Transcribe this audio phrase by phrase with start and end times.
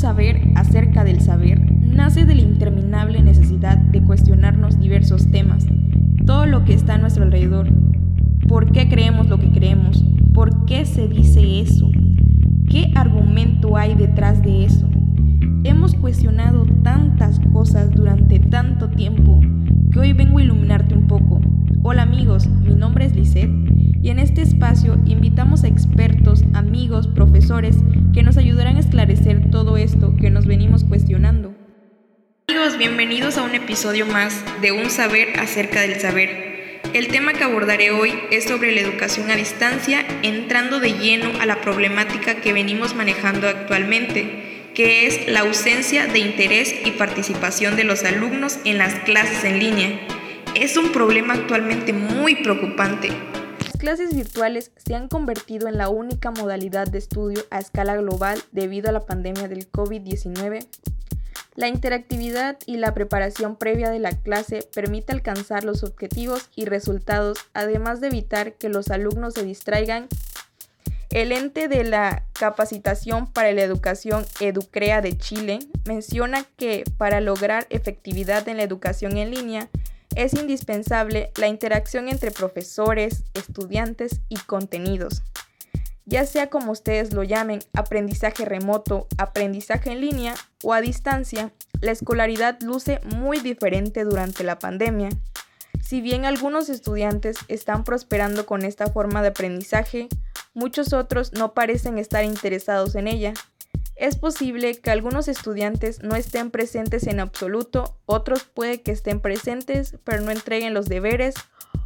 [0.00, 5.66] saber acerca del saber nace de la interminable necesidad de cuestionarnos diversos temas,
[6.24, 7.68] todo lo que está a nuestro alrededor.
[8.48, 10.02] ¿Por qué creemos lo que creemos?
[10.32, 11.90] ¿Por qué se dice eso?
[12.66, 14.88] ¿Qué argumento hay detrás de eso?
[15.64, 19.42] Hemos cuestionado tantas cosas durante tanto tiempo
[19.92, 21.42] que hoy vengo a iluminarte un poco.
[21.82, 23.50] Hola amigos, mi nombre es Lisette
[24.02, 27.84] y en este espacio invitamos a expertos, amigos, profesores
[28.20, 31.54] que nos ayudarán a esclarecer todo esto que nos venimos cuestionando.
[32.48, 36.82] Amigos, bienvenidos a un episodio más de Un Saber acerca del saber.
[36.92, 41.46] El tema que abordaré hoy es sobre la educación a distancia, entrando de lleno a
[41.46, 47.84] la problemática que venimos manejando actualmente, que es la ausencia de interés y participación de
[47.84, 49.98] los alumnos en las clases en línea.
[50.54, 53.08] Es un problema actualmente muy preocupante,
[53.80, 58.90] clases virtuales se han convertido en la única modalidad de estudio a escala global debido
[58.90, 60.66] a la pandemia del COVID-19.
[61.56, 67.38] La interactividad y la preparación previa de la clase permite alcanzar los objetivos y resultados,
[67.54, 70.08] además de evitar que los alumnos se distraigan.
[71.08, 77.66] El ente de la capacitación para la educación Educrea de Chile menciona que para lograr
[77.70, 79.70] efectividad en la educación en línea,
[80.16, 85.22] es indispensable la interacción entre profesores, estudiantes y contenidos.
[86.06, 91.92] Ya sea como ustedes lo llamen, aprendizaje remoto, aprendizaje en línea o a distancia, la
[91.92, 95.10] escolaridad luce muy diferente durante la pandemia.
[95.80, 100.08] Si bien algunos estudiantes están prosperando con esta forma de aprendizaje,
[100.52, 103.32] muchos otros no parecen estar interesados en ella.
[104.00, 109.98] Es posible que algunos estudiantes no estén presentes en absoluto, otros puede que estén presentes
[110.04, 111.34] pero no entreguen los deberes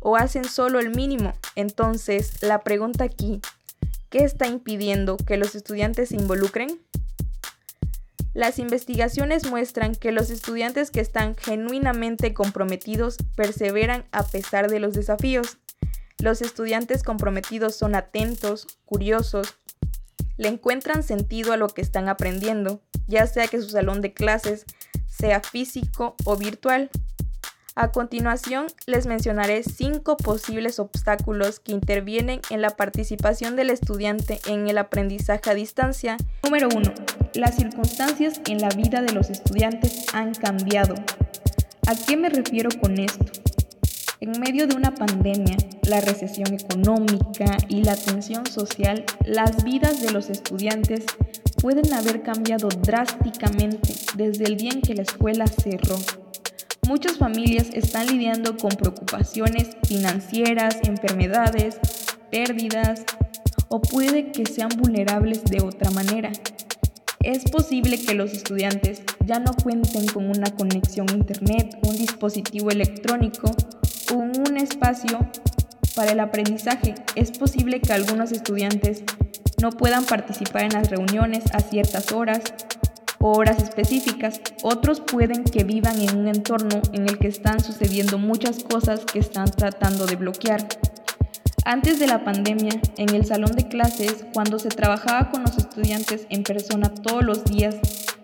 [0.00, 1.34] o hacen solo el mínimo.
[1.54, 3.42] Entonces, la pregunta aquí,
[4.08, 6.80] ¿qué está impidiendo que los estudiantes se involucren?
[8.32, 14.94] Las investigaciones muestran que los estudiantes que están genuinamente comprometidos perseveran a pesar de los
[14.94, 15.58] desafíos.
[16.16, 19.56] Los estudiantes comprometidos son atentos, curiosos,
[20.38, 24.64] le encuentran sentido a lo que están aprendiendo, ya sea que su salón de clases
[25.06, 26.90] sea físico o virtual.
[27.74, 34.68] A continuación, les mencionaré cinco posibles obstáculos que intervienen en la participación del estudiante en
[34.68, 36.16] el aprendizaje a distancia.
[36.42, 36.92] Número 1.
[37.34, 40.96] Las circunstancias en la vida de los estudiantes han cambiado.
[41.86, 43.26] ¿A qué me refiero con esto?
[44.20, 45.56] En medio de una pandemia,
[45.88, 51.04] la recesión económica y la tensión social, las vidas de los estudiantes
[51.60, 55.96] pueden haber cambiado drásticamente desde el día en que la escuela cerró.
[56.86, 61.78] Muchas familias están lidiando con preocupaciones financieras, enfermedades,
[62.30, 63.04] pérdidas
[63.68, 66.30] o puede que sean vulnerables de otra manera.
[67.20, 72.70] Es posible que los estudiantes ya no cuenten con una conexión a Internet, un dispositivo
[72.70, 73.54] electrónico
[74.14, 75.18] un espacio
[75.98, 76.94] para el aprendizaje.
[77.16, 79.02] Es posible que algunos estudiantes
[79.60, 82.40] no puedan participar en las reuniones a ciertas horas
[83.18, 84.40] o horas específicas.
[84.62, 89.18] Otros pueden que vivan en un entorno en el que están sucediendo muchas cosas que
[89.18, 90.68] están tratando de bloquear.
[91.64, 96.28] Antes de la pandemia, en el salón de clases, cuando se trabajaba con los estudiantes
[96.30, 97.74] en persona todos los días,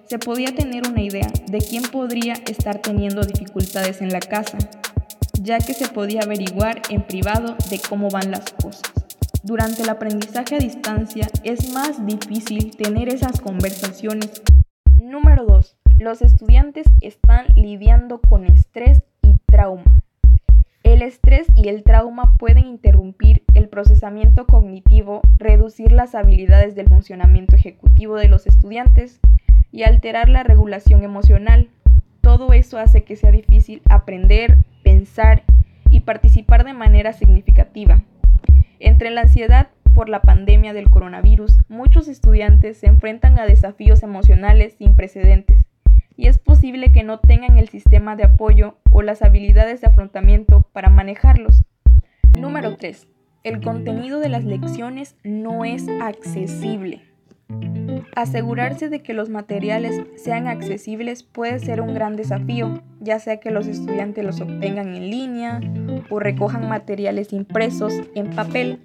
[0.09, 4.59] se podía tener una idea de quién podría estar teniendo dificultades en la casa
[5.45, 8.83] ya que se podía averiguar en privado de cómo van las cosas.
[9.43, 14.43] Durante el aprendizaje a distancia es más difícil tener esas conversaciones.
[15.03, 15.77] Número 2.
[15.99, 19.85] Los estudiantes están lidiando con estrés y trauma.
[20.83, 27.55] El estrés y el trauma pueden interrumpir el procesamiento cognitivo, reducir las habilidades del funcionamiento
[27.55, 29.21] ejecutivo de los estudiantes
[29.71, 31.69] y alterar la regulación emocional.
[32.25, 35.43] Todo eso hace que sea difícil aprender, pensar
[35.91, 38.03] y participar de manera significativa.
[38.81, 44.75] Entre la ansiedad por la pandemia del coronavirus, muchos estudiantes se enfrentan a desafíos emocionales
[44.79, 45.67] sin precedentes
[46.17, 50.63] y es posible que no tengan el sistema de apoyo o las habilidades de afrontamiento
[50.73, 51.63] para manejarlos.
[52.39, 53.07] Número 3.
[53.43, 57.03] El contenido de las lecciones no es accesible.
[58.15, 63.51] Asegurarse de que los materiales sean accesibles puede ser un gran desafío, ya sea que
[63.51, 65.61] los estudiantes los obtengan en línea
[66.11, 68.81] o recojan materiales impresos en papel.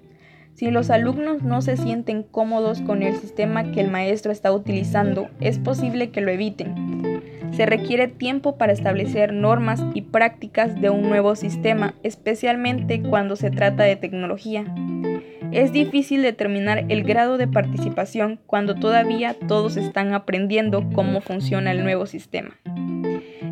[0.54, 5.28] Si los alumnos no se sienten cómodos con el sistema que el maestro está utilizando,
[5.40, 7.30] es posible que lo eviten.
[7.52, 13.50] Se requiere tiempo para establecer normas y prácticas de un nuevo sistema, especialmente cuando se
[13.50, 14.64] trata de tecnología.
[15.52, 21.82] Es difícil determinar el grado de participación cuando todavía todos están aprendiendo cómo funciona el
[21.82, 22.56] nuevo sistema.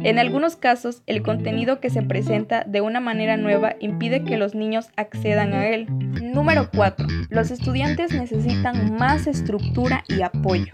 [0.05, 4.55] En algunos casos, el contenido que se presenta de una manera nueva impide que los
[4.55, 5.87] niños accedan a él.
[6.23, 7.05] Número 4.
[7.31, 10.71] Los estudiantes necesitan más estructura y apoyo.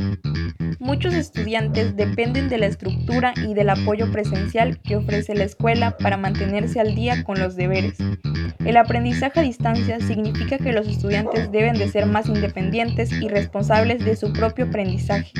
[0.79, 6.19] Muchos estudiantes dependen de la estructura y del apoyo presencial que ofrece la escuela para
[6.19, 7.97] mantenerse al día con los deberes.
[8.65, 14.05] El aprendizaje a distancia significa que los estudiantes deben de ser más independientes y responsables
[14.05, 15.33] de su propio aprendizaje.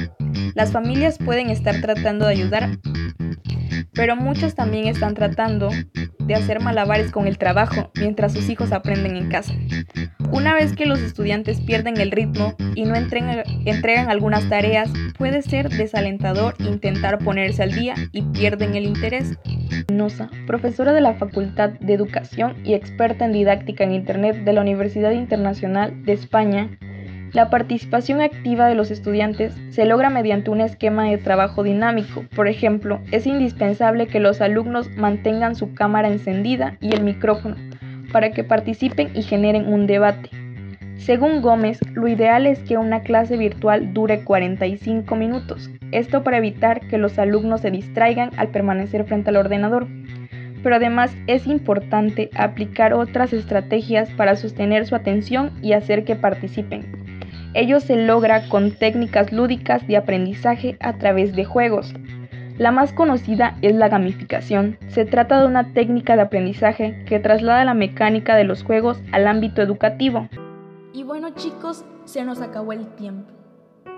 [0.55, 2.79] Las familias pueden estar tratando de ayudar,
[3.93, 5.71] pero muchos también están tratando
[6.21, 9.53] de hacer malabares con el trabajo mientras sus hijos aprenden en casa.
[10.35, 15.69] Una vez que los estudiantes pierden el ritmo y no entregan, algunas tareas, puede ser
[15.69, 19.39] desalentador intentar ponerse al día y pierden el interés.
[19.93, 24.63] Nosa, profesora de la Facultad de Educación y experta en didáctica en Internet de la
[24.63, 26.69] Universidad Internacional de España,
[27.33, 32.25] la participación activa de los estudiantes se logra mediante un esquema de trabajo dinámico.
[32.35, 37.57] Por ejemplo, es indispensable que los alumnos mantengan su cámara encendida y el micrófono
[38.15, 40.31] para que participen y generen un debate.
[40.99, 46.79] Según Gómez, lo ideal es que una clase virtual dure 45 minutos, esto para evitar
[46.87, 49.89] que los alumnos se distraigan al permanecer frente al ordenador.
[50.63, 56.87] Pero además es importante aplicar otras estrategias para sostener su atención y hacer que participen.
[57.53, 61.93] Ello se logra con técnicas lúdicas de aprendizaje a través de juegos.
[62.57, 64.79] La más conocida es la gamificación.
[64.87, 69.27] Se trata de una técnica de aprendizaje que traslada la mecánica de los juegos al
[69.27, 70.29] ámbito educativo.
[70.93, 73.29] Y bueno chicos, se nos acabó el tiempo.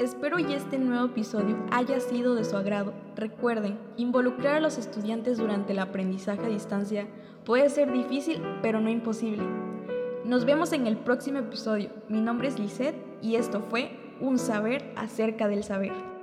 [0.01, 2.95] Espero y este nuevo episodio haya sido de su agrado.
[3.15, 7.07] Recuerden, involucrar a los estudiantes durante el aprendizaje a distancia
[7.45, 9.43] puede ser difícil, pero no imposible.
[10.25, 11.91] Nos vemos en el próximo episodio.
[12.09, 16.16] Mi nombre es Lisette y esto fue Un saber acerca del saber.